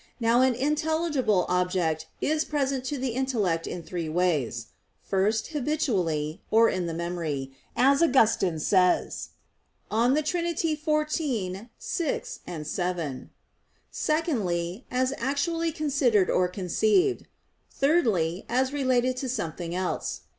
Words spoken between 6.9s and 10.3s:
memory, as Augustine says (De